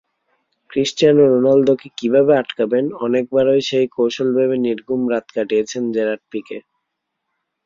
Cristiano 0.69 1.23
রোনালদোকে 1.25 1.87
কীভাবে 1.97 2.31
আটকাবেন, 2.37 2.85
অনেকবারই 3.05 3.61
সেই 3.69 3.85
কৌশল 3.95 4.29
ভেবে 4.35 4.57
নির্ঘুম 4.65 5.01
রাত 5.11 5.25
কাটিয়েছেন 5.35 5.83
জেরার্ড 5.95 6.23
পিকে। 6.31 6.57